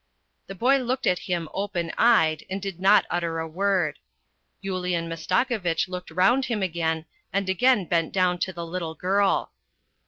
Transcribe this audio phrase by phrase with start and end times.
[0.47, 3.99] The boy looked at him open eyed and did not utter a word.
[4.63, 9.51] Yulian Mastakovitch looked round him again, and again bent down to the little girl.